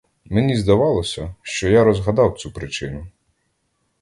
Мені 0.25 0.57
здавалося, 0.57 1.35
що 1.41 1.69
я 1.69 1.83
розгадав 1.83 2.37
цю 2.37 2.51
причину. 2.51 3.07